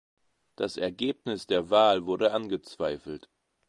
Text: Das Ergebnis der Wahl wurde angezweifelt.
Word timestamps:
Das 0.55 0.77
Ergebnis 0.77 1.45
der 1.45 1.69
Wahl 1.69 2.07
wurde 2.07 2.33
angezweifelt. 2.33 3.29